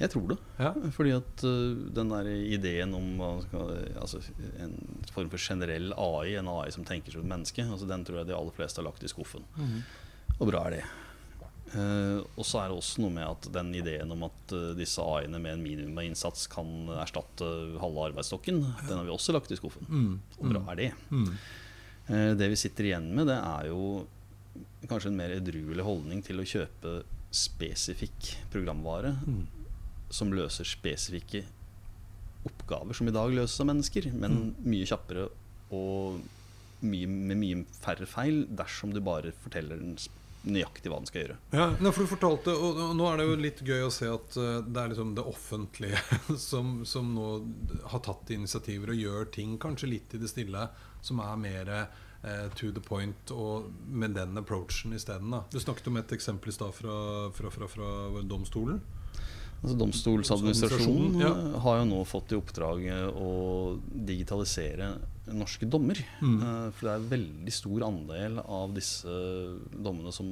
[0.04, 0.38] Jeg tror det.
[0.60, 0.74] Ja.
[0.96, 4.20] Fordi at uh, den der ideen om altså,
[4.60, 4.76] en
[5.14, 8.32] form for generell AI, en AI som tenker som et menneske, altså, den tror jeg
[8.32, 9.48] de aller fleste har lagt i skuffen.
[10.40, 10.84] Og bra er det.
[11.74, 15.02] Uh, og så er det også noe med at den ideen om at uh, disse
[15.02, 16.68] AI-ene med en minimum av innsats kan
[17.02, 17.48] erstatte
[17.82, 19.88] halve arbeidsstokken, den har vi også lagt i skuffen.
[19.90, 20.12] Mm.
[20.38, 20.90] Og bra er det.
[21.10, 21.32] Mm.
[22.12, 24.04] Uh, det vi sitter igjen med, det er jo
[24.86, 27.02] kanskje en mer edruelig holdning til å kjøpe
[27.34, 29.44] spesifikk programvare Mm.
[30.14, 31.44] Som løser spesifikke
[32.48, 35.30] oppgaver som i dag løses av mennesker, men mye kjappere
[35.74, 36.20] og
[36.84, 39.96] mye, med mye færre feil dersom du bare forteller den
[40.44, 41.36] nøyaktig hva den skal gjøre.
[41.56, 44.38] Ja, for du fortalte, og, og nå er det jo litt gøy å se at
[44.40, 46.02] eh, det er liksom det offentlige
[46.50, 47.28] som, som nå
[47.94, 50.68] har tatt initiativer og gjør ting kanskje litt i det stille,
[51.04, 55.32] som er mer eh, to the point og med den approachen isteden.
[55.54, 56.98] Du snakket om et eksempel i stad fra,
[57.38, 57.94] fra, fra, fra
[58.28, 58.84] domstolen.
[59.64, 61.30] Altså Domstolsadministrasjonen Ja.
[61.32, 64.90] eh, har jo nå fått i oppdrag eh, å digitalisere
[65.32, 65.96] norske dommer.
[66.22, 66.42] Mm.
[66.42, 69.08] Eh, For det er en veldig stor andel av disse
[69.72, 70.28] dommene som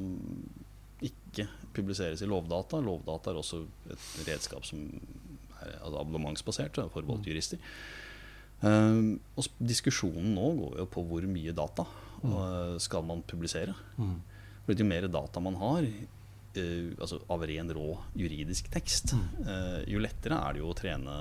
[1.02, 2.82] ikke publiseres i Lovdata.
[2.84, 4.84] Lovdata er også et redskap som
[5.62, 7.32] er altså abonnementsbasert, for er forbeholdt Mm.
[7.32, 7.60] jurister.
[8.62, 11.86] Og diskusjonen nå går jo på hvor mye data
[12.22, 12.78] Mm.
[12.80, 13.74] skal man publisere.
[13.98, 15.88] For jo mer data man har,
[16.60, 19.48] eh, altså av ren rå juridisk tekst, Mm.
[19.48, 21.16] eh, jo lettere er det jo å trene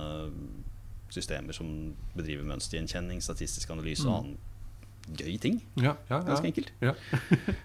[1.11, 4.37] systemer som bedriver mønstergjenkjenning, statistisk analyse og annen
[5.19, 5.57] gøy ting.
[5.81, 6.73] Ja, ja, Ganske enkelt.
[6.81, 6.95] Ja.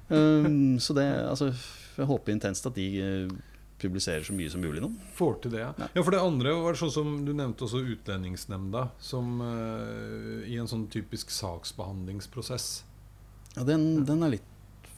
[0.09, 1.51] Um, så det, altså,
[1.97, 3.31] jeg håper intenst at de uh,
[3.81, 4.89] publiserer så mye som mulig nå.
[5.17, 5.71] Får til det, ja.
[5.77, 5.87] Ja.
[5.93, 6.01] ja.
[6.05, 9.41] For det andre var sånn som du nevnte også Utlendingsnemnda, som
[10.47, 12.83] i en sånn typisk saksbehandlingsprosess.
[13.57, 14.54] Ja, den, den er litt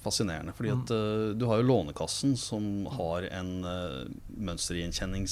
[0.07, 0.55] fascinerende.
[0.57, 0.81] Fordi Mm.
[0.81, 2.63] at uh, du har jo Lånekassen, som
[2.97, 4.07] har en uh,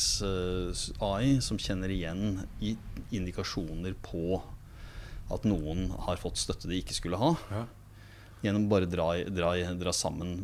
[0.05, 2.75] mønstergjenkjennings-AI som kjenner igjen i
[3.15, 4.41] indikasjoner på
[5.33, 7.31] at noen har fått støtte de ikke skulle ha.
[7.51, 7.63] Ja.
[8.45, 10.43] Gjennom bare dra, dra, dra sammen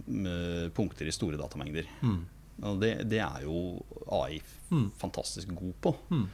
[0.74, 1.86] punkter i store datamengder.
[2.02, 2.22] Mm.
[2.66, 4.42] Og det, det er jo AI
[4.72, 4.88] Mm.
[4.96, 5.92] fantastisk god på.
[6.16, 6.28] Mm.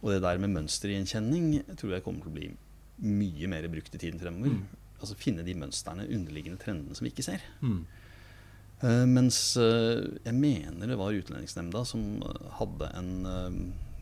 [0.00, 2.46] Og det der med mønstergjenkjenning tror jeg kommer til å bli
[3.04, 4.54] mye mer brukt i tiden fremover.
[4.56, 4.64] Mm.
[5.00, 7.42] Altså finne de mønstrene, underliggende trendene som vi ikke ser.
[7.60, 7.82] Mm.
[8.84, 13.54] Uh, mens uh, jeg mener det var Utlendingsnemnda som eh, hadde en uh,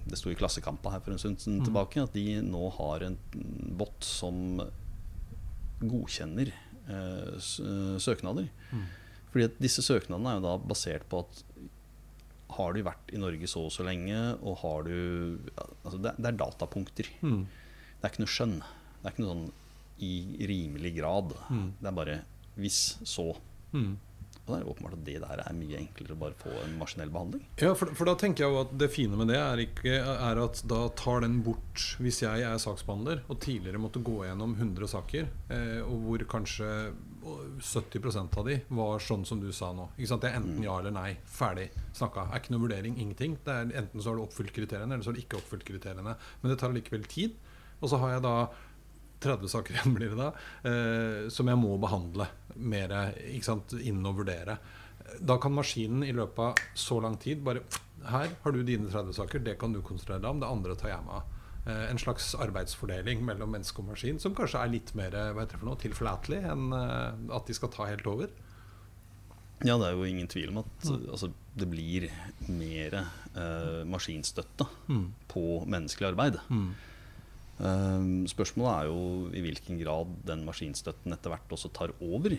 [0.09, 1.65] Det sto i Klassekampa her for en stund Mm.
[1.69, 3.19] tilbake at de nå har en
[3.79, 4.61] bot som
[5.83, 6.51] godkjenner
[8.03, 8.49] søknader.
[8.73, 8.83] Mm.
[9.31, 11.43] Fordi at disse søknadene er jo da basert på at
[12.57, 15.39] har du vært i Norge så og så lenge, og har du
[15.85, 17.09] altså det, det er datapunkter.
[17.23, 17.47] Mm.
[17.47, 18.59] Det er ikke noe skjønn.
[18.99, 19.47] Det er ikke noe sånn
[20.03, 21.37] i rimelig grad.
[21.51, 21.69] Mm.
[21.81, 22.17] Det er bare
[22.61, 23.31] hvis, så.
[23.73, 23.95] Mm.
[24.43, 27.12] Og det er åpenbart at det der er mye enklere å bare få en maskinell
[27.15, 27.45] behandling.
[27.61, 30.41] Ja, for, for da tenker jeg jo at det fine med det er, ikke, er
[30.43, 34.91] at da tar den bort Hvis jeg er saksbehandler og tidligere måtte gå gjennom 100
[34.91, 36.69] saker, eh, og hvor kanskje
[37.23, 39.87] 70% av de var sånn som du sa nå.
[39.95, 40.25] Ikke sant?
[40.25, 41.12] Det er enten ja eller nei.
[41.31, 41.69] Ferdig.
[41.95, 42.27] Snakka.
[42.27, 42.99] Er ikke noe vurdering.
[42.99, 43.38] Ingenting.
[43.47, 46.17] Det er Enten så har du oppfylt kriteriene, eller så har du ikke oppfylt kriteriene.
[46.43, 47.38] Men det tar likevel tid.
[47.79, 48.37] Og så har jeg da
[49.23, 50.31] 30 saker igjen blir det da,
[50.69, 52.95] eh, som jeg må behandle mer
[53.81, 54.59] innen å vurdere.
[55.21, 57.65] Da kan maskinen i løpet av så lang tid bare
[58.07, 60.41] Her har du dine 30 saker, det kan du konsentrere deg om.
[60.43, 61.35] Det andre tar jeg meg av.
[61.67, 65.15] Eh, en slags arbeidsfordeling mellom menneske og maskin som kanskje er litt mer
[65.63, 68.33] noe, tilflatelig enn eh, at de skal ta helt over.
[69.63, 72.09] Ja, det er jo ingen tvil om at altså, det blir
[72.51, 75.13] mer eh, maskinstøtte Mm.
[75.31, 76.41] på menneskelig arbeid.
[76.51, 76.73] Mm.
[77.61, 79.01] Eh, spørsmålet er jo
[79.37, 82.37] i hvilken grad den maskinstøtten etter hvert også tar over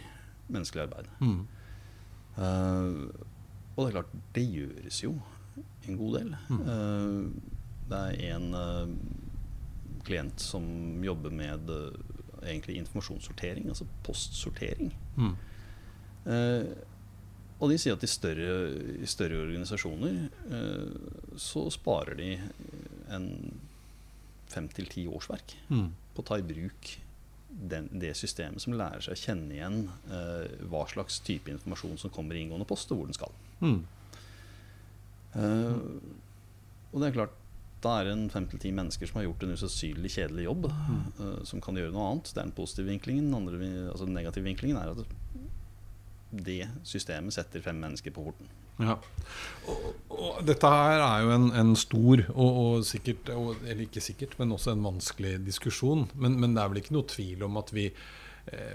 [0.50, 1.12] menneskelig arbeid.
[1.24, 1.44] Mm.
[2.34, 3.14] Uh,
[3.76, 5.12] og det er klart, det gjøres jo
[5.88, 6.32] en god del.
[6.50, 6.64] Mm.
[6.66, 7.60] Uh,
[7.92, 8.90] det er en uh,
[10.04, 10.66] klient som
[11.06, 12.00] jobber med eh,
[12.50, 14.90] egentlig informasjonssortering, altså postsortering.
[15.16, 15.36] Mm.
[17.64, 18.56] Og de sier at i større,
[19.00, 20.18] i større organisasjoner
[20.58, 20.96] eh,
[21.40, 22.34] så sparer de
[23.16, 23.30] en
[24.54, 25.90] fem til ti årsverk Mm.
[26.14, 26.94] på å ta i bruk
[27.54, 32.14] den, det systemet som lærer seg å kjenne igjen uh, hva slags type informasjon som
[32.14, 33.34] kommer i inngående post, og hvor den skal.
[33.62, 33.84] Mm.
[35.36, 36.02] Uh,
[36.94, 37.38] og det er klart,
[37.84, 40.68] da er det en fem til ti mennesker som har gjort en usannsynlig kjedelig jobb,
[40.70, 42.30] eh, som kan gjøre noe annet.
[42.32, 43.26] Det er den positive vinklingen.
[43.28, 45.02] Den, andre, altså den negative vinklingen er at
[46.48, 48.48] det systemet setter fem mennesker på porten.
[48.82, 48.98] Ja.
[49.70, 54.34] Og, og dette her er jo en, en stor og, og sikkert Eller ikke sikkert,
[54.40, 56.08] men også en vanskelig diskusjon.
[56.18, 58.74] Men, men det er vel ikke noe tvil om at vi eh,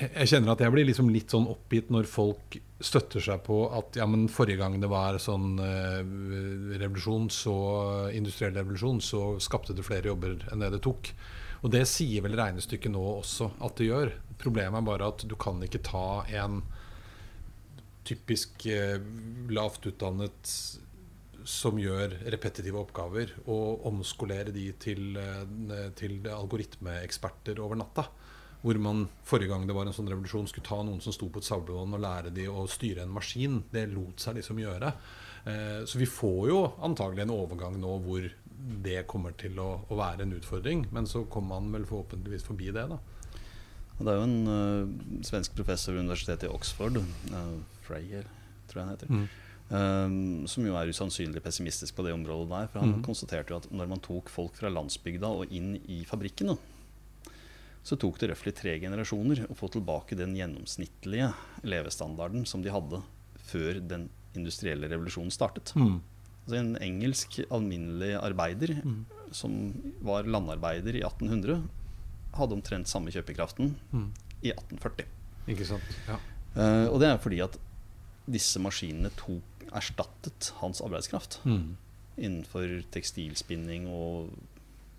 [0.00, 3.96] Jeg kjenner at jeg blir liksom litt sånn oppgitt når folk støtter seg på at
[4.00, 6.00] ja, men forrige gang det var sånn eh,
[6.76, 7.56] revolusjon, så
[8.12, 11.12] industriell revolusjon, så skapte det flere jobber enn det det tok.
[11.64, 14.12] Og det sier vel regnestykket nå også at det gjør.
[14.40, 16.08] Problemet er bare at du kan ikke ta
[16.42, 16.60] en
[18.06, 18.98] typisk eh,
[19.52, 20.52] lavt utdannet
[21.46, 28.08] som gjør repetitive oppgaver, og omskolere de til, eh, til algoritmeeksperter over natta.
[28.62, 31.38] Hvor man forrige gang det var en sånn revolusjon, skulle ta noen som sto på
[31.38, 33.60] et sablebånd og lære de å styre en maskin.
[33.70, 34.90] Det lot seg liksom gjøre.
[35.46, 40.24] Eh, så vi får jo antagelig en overgang nå hvor det kommer til å, være
[40.24, 40.86] en utfordring.
[40.90, 42.98] Men så kommer man vel forhåpentligvis forbi det, da.
[43.96, 48.28] Og det er jo en uh, svensk professor ved universitetet i Oxford, uh, Freyer,
[48.68, 49.26] tror jeg han heter,
[49.70, 52.70] øh, som jo er usannsynlig pessimistisk på det området der.
[52.72, 53.04] For han mm.
[53.06, 56.56] konstaterte jo at når man tok folk fra landsbygda og inn i fabrikkene,
[57.86, 61.30] så tok det røftlig tre generasjoner å få tilbake den gjennomsnittlige
[61.62, 62.98] levestandarden som de hadde
[63.46, 65.70] før den industrielle revolusjonen startet.
[65.78, 66.00] Mm.
[66.46, 69.04] Altså en engelsk alminnelig arbeider Mm.
[69.30, 69.52] som
[70.00, 71.62] var landarbeider i 1800,
[72.38, 74.08] hadde omtrent samme kjøpekraften Mm.
[74.42, 75.06] i 1840.
[75.48, 75.96] Ikke sant?
[76.08, 76.18] Ja.
[76.56, 77.58] Uh, og det er fordi at
[78.26, 79.42] disse maskinene tok,
[79.76, 81.76] erstattet hans arbeidskraft Mm.
[82.16, 84.30] innenfor tekstilspinning og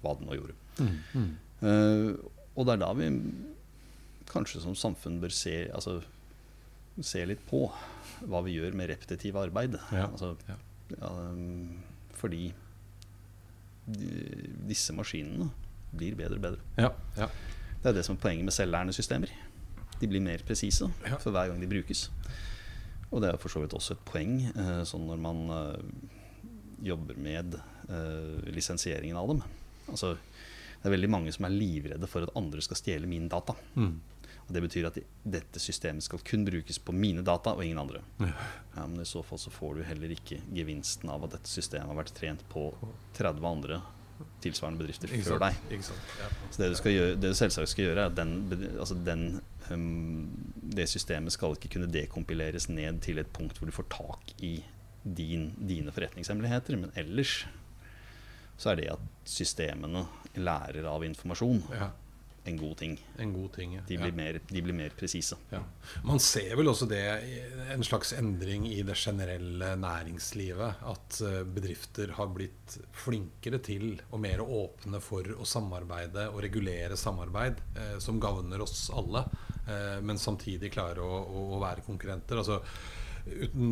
[0.04, 0.54] hva det nå gjorde.
[0.80, 1.32] Mm.
[1.62, 2.12] Eh,
[2.56, 3.08] og det er da vi
[4.30, 6.04] kanskje som samfunn bør se, altså,
[7.02, 7.64] se litt på
[8.28, 9.80] hva vi gjør med repetitiv arbeid.
[9.92, 10.56] Ja, Altså, ja.
[11.00, 11.80] ja, um,
[12.14, 12.54] fordi
[13.88, 14.12] de,
[14.68, 15.50] disse maskinene
[15.98, 16.66] blir bedre og bedre.
[16.78, 17.30] Ja, ja.
[17.82, 19.32] Det er det som er poenget med selvlærende systemer.
[19.98, 20.90] De blir mer presise
[21.22, 22.08] for hver gang de brukes.
[23.12, 26.10] Og det er for så vidt også et poeng eh, sånn når man eh,
[26.90, 29.42] jobber med eh, lisensieringen av dem.
[29.88, 30.16] Altså,
[30.82, 33.56] det er veldig mange som er livredde for at andre skal stjele min data.
[33.80, 33.96] Mm.
[34.48, 35.04] Og Det betyr at de,
[35.38, 38.04] dette systemet skal kun brukes på mine data og ingen andre.
[38.20, 38.34] Ja.
[38.76, 41.90] Ja, men i så fall så får du heller ikke gevinsten av at dette systemet
[41.92, 42.70] har vært trent på
[43.18, 43.82] 30 andre
[44.44, 45.70] tilsvarende bedrifter Ikke før sant?
[45.72, 45.92] deg.
[46.22, 46.30] Ja.
[46.52, 48.34] Så det du, skal gjøre, det du selvsagt skal gjøre, er at den,
[48.80, 50.28] altså den, um,
[50.78, 54.56] det systemet skal ikke kunne dekompileres ned til et punkt hvor du får tak i
[55.04, 56.78] din, dine forretningshemmeligheter.
[56.78, 57.46] Men ellers
[58.58, 59.00] så er det at
[59.30, 61.92] systemene lærer av informasjon, Ja,
[62.48, 62.98] en god ting.
[63.18, 63.74] en god ting.
[63.76, 63.82] ja.
[63.88, 65.36] De blir mer, de blir mer presise.
[65.52, 65.62] Ja.
[66.04, 67.04] Man ser vel også det
[67.74, 70.84] en slags endring i det generelle næringslivet.
[70.88, 76.98] At eh, bedrifter har blitt flinkere til og mer åpne for å samarbeide og regulere
[77.00, 79.26] samarbeid eh, som gagner oss alle,
[79.68, 82.40] eh, men samtidig klarer å, å, å være konkurrenter.
[82.40, 82.62] Altså,
[83.28, 83.72] uten,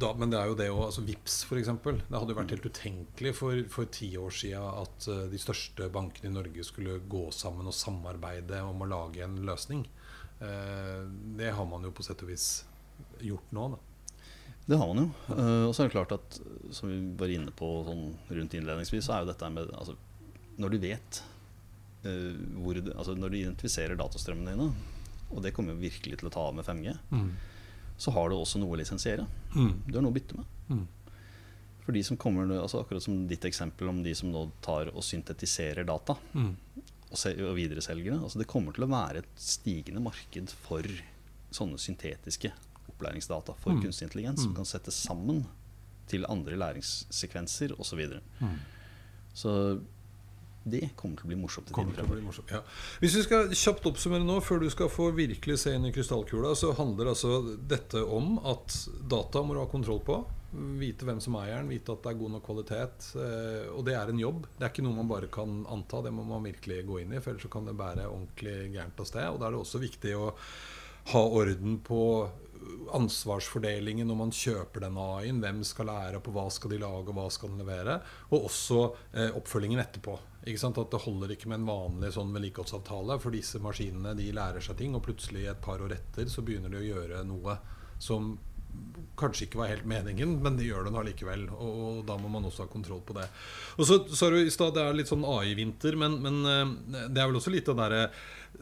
[0.00, 0.82] da, men det er jo det òg.
[0.86, 1.70] altså Vips f.eks.
[1.84, 5.90] Det hadde jo vært helt utenkelig for, for ti år siden at uh, de største
[5.94, 9.84] bankene i Norge skulle gå sammen og samarbeide om å lage en løsning.
[10.40, 11.04] Uh,
[11.38, 12.48] det har man jo på sett og vis
[13.24, 13.68] gjort nå.
[13.74, 13.82] Da.
[14.68, 15.08] Det har man jo.
[15.32, 16.38] Uh, og så er det klart at
[16.76, 19.96] som vi var inne på sånn rundt innledningsvis, så er jo dette med altså,
[20.60, 21.20] Når du vet
[22.04, 24.96] uh, hvor altså Når du identifiserer datastrømmene dine,
[25.28, 26.92] og det kommer jo virkelig til å ta av med 5G,
[27.98, 29.26] så har du også noe å lisensiere.
[29.56, 29.72] Mm.
[29.88, 30.46] Du har noe å bytte med.
[30.70, 30.86] Mm.
[31.84, 35.02] For de som kommer, altså Akkurat som ditt eksempel om de som nå tar og
[35.02, 36.54] syntetiserer data Mm.
[37.10, 38.20] og, og videreselger det.
[38.22, 40.82] Altså det kommer til å være et stigende marked for
[41.50, 42.52] sånne syntetiske
[42.92, 43.82] opplæringsdata for Mm.
[43.82, 44.56] kunstig intelligens som Mm.
[44.56, 45.46] kan settes sammen
[46.06, 47.84] til andre læringssekvenser osv.
[47.84, 48.20] Så, videre.
[48.40, 48.58] Mm.
[49.34, 49.80] så
[50.72, 51.72] det kommer til å bli morsomt.
[52.24, 52.62] morsomt, ja.
[53.02, 56.54] Hvis vi skal kjapt oppsummere nå, før du skal få virkelig se inn i krystallkula,
[56.58, 58.74] så handler altså dette om at
[59.10, 60.20] data må du ha kontroll på.
[60.80, 63.10] Vite hvem som eier den, vite at det er god nok kvalitet.
[63.20, 64.46] Eh, og det er en jobb.
[64.56, 67.20] Det er ikke noe man bare kan anta, det må man virkelig gå inn i.
[67.20, 69.28] For ellers så kan det bære ordentlig gærent av sted.
[69.28, 70.32] Og da er det også viktig å
[71.12, 72.02] ha orden på
[72.96, 75.42] ansvarsfordelingen når man kjøper den AI-en.
[75.42, 77.98] Hvem skal lære på hva skal de lage, og hva skal den levere?
[78.32, 80.18] Og også eh, oppfølgingen etterpå.
[80.48, 84.78] At Det holder ikke med en vanlig sånn vedlikeholdsavtale, for disse maskinene de lærer seg
[84.78, 87.58] ting, og plutselig et par år etter så begynner de å gjøre noe
[88.00, 88.36] som
[89.18, 91.46] kanskje ikke var helt meningen, men de gjør det nå likevel.
[91.56, 93.26] Og, og da må man også ha kontroll på det.
[93.76, 97.22] Og så sa du i stad det er litt sånn AI-vinter, men, men eh, det
[97.22, 98.04] er vel også litt av det derre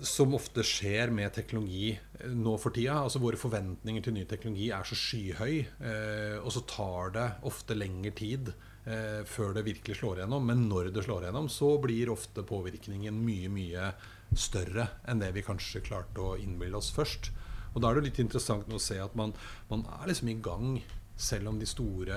[0.03, 2.99] som ofte skjer med teknologi eh, nå for tida.
[3.05, 7.77] Altså Våre forventninger til ny teknologi er så skyhøy, eh, og så tar det ofte
[7.79, 8.53] lengre tid
[8.85, 10.47] eh, før det virkelig slår igjennom.
[10.51, 13.91] Men når det slår igjennom, så blir ofte påvirkningen mye, mye
[14.37, 17.33] større enn det vi kanskje klarte å innbille oss først.
[17.75, 19.35] Og da er det litt interessant å se at man,
[19.71, 20.79] man er liksom i gang.
[21.17, 22.17] Selv om de store,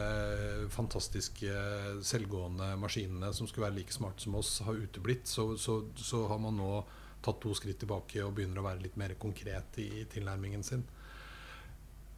[0.76, 1.52] fantastiske
[2.04, 6.42] selvgående maskinene som skulle være like smarte som oss, har uteblitt, så, så, så har
[6.44, 6.74] man nå
[7.26, 10.86] tatt to skritt tilbake og begynner å være litt mer konkret i tilnærmingen sin.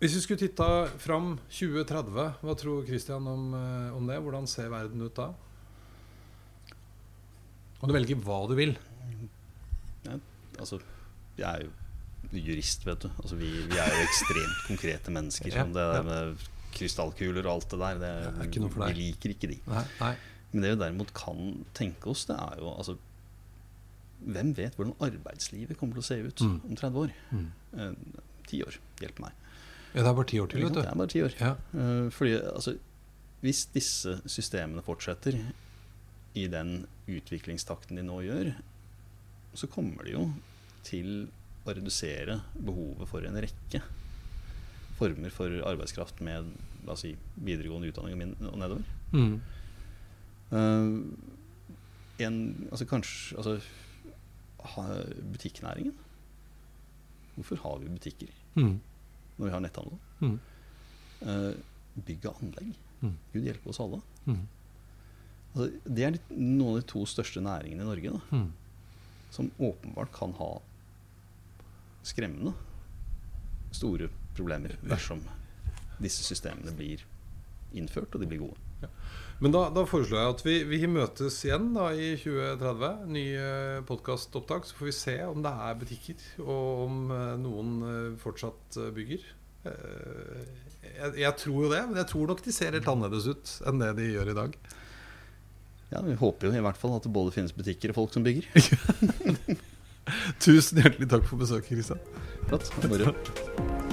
[0.01, 0.67] Hvis vi skulle titta
[1.01, 4.17] fram 2030, hva tror Christian om, eh, om det?
[4.17, 5.27] Hvordan ser verden ut da?
[7.81, 8.73] Og du velger hva du vil.
[10.61, 10.77] Altså,
[11.37, 13.09] jeg er jo jurist, vet du.
[13.17, 15.49] Altså, vi, vi er jo ekstremt konkrete mennesker.
[15.49, 18.11] Ja, Sånn, det der med krystallkuler og alt det der, det,
[18.51, 19.57] Det er vi liker ikke de.
[19.69, 20.11] Nei, nei.
[20.51, 21.41] Men det vi derimot kan
[21.77, 22.97] tenke oss, det er jo altså
[24.21, 26.59] Hvem vet hvordan arbeidslivet kommer til å se ut Mm.
[26.69, 27.11] om 30 år?
[27.31, 27.47] Mm.
[27.77, 27.93] Eh,
[28.47, 28.77] Ti år.
[28.99, 29.31] Hjelp meg.
[29.93, 30.81] Ja, det er bare ti år til, vet du.
[30.81, 31.33] Det er bare ti år.
[31.39, 31.55] Ja.
[31.73, 32.77] Uh, fordi altså
[33.41, 35.33] Hvis disse systemene fortsetter
[36.35, 38.51] i den utviklingstakten de nå gjør,
[39.55, 40.33] så kommer de jo
[40.83, 41.27] til
[41.65, 43.81] å redusere behovet for en rekke
[44.99, 46.45] former for arbeidskraft med
[46.85, 48.83] la oss si, videregående utdanning og nedover.
[49.11, 49.41] Mm.
[50.51, 51.01] Uh,
[52.21, 53.57] en, altså kanskje altså,
[55.31, 55.93] Butikknæringen.
[57.35, 58.79] Hvorfor har vi butikker Mm.
[59.37, 59.97] når vi har netthandel?
[60.19, 60.39] Mm.
[61.21, 61.53] Uh,
[62.05, 62.73] bygg og anlegg.
[63.01, 63.13] Mm.
[63.33, 64.01] Gud hjelpe oss alle.
[64.25, 64.41] Mm.
[65.55, 68.51] Altså, det er noen av de to største næringene i Norge da, Mm.
[69.31, 70.49] som åpenbart kan ha
[72.03, 72.53] skremmende
[73.71, 75.21] store problemer dersom
[76.01, 77.03] disse systemene blir
[77.73, 78.57] innført og de blir gode.
[79.41, 83.07] Men da, da foreslår jeg at vi, vi møtes igjen da i 2030.
[83.09, 84.67] Ny eh, podkastopptak.
[84.69, 89.25] Så får vi se om det er butikker, og om eh, noen eh, fortsatt bygger.
[89.61, 93.81] Jeg, jeg tror jo det, men jeg tror nok de ser helt annerledes ut enn
[93.81, 94.55] det de gjør i dag.
[95.91, 98.25] Ja, Vi håper jo i hvert fall at det både finnes butikker og folk som
[98.25, 98.47] bygger.
[100.45, 102.01] Tusen hjertelig takk for besøket, Kristian.
[102.49, 103.90] Flott.